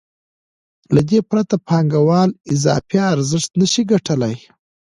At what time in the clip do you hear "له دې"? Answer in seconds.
0.95-1.19